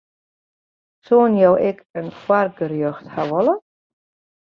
Soenen 1.09 1.37
jo 1.41 1.51
ek 1.69 1.79
in 1.99 2.07
foargerjocht 2.21 3.05
hawwe 3.13 3.29
wolle? 3.35 3.55